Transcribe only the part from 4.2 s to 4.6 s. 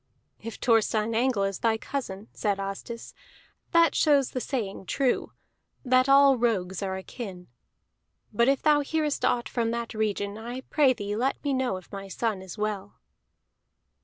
the